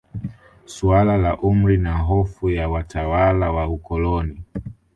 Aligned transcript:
Suala 0.65 1.17
la 1.17 1.35
umri 1.37 1.77
na 1.77 1.97
hofu 1.97 2.49
ya 2.49 2.69
watawala 2.69 3.51
wa 3.51 3.67
ukoloni 3.69 4.39